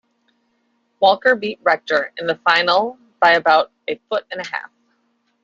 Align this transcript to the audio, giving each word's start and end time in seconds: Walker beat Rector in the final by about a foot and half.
Walker 0.99 1.35
beat 1.35 1.59
Rector 1.61 2.11
in 2.17 2.25
the 2.25 2.33
final 2.37 2.97
by 3.21 3.33
about 3.33 3.71
a 3.87 4.01
foot 4.09 4.25
and 4.31 4.43
half. 4.47 4.71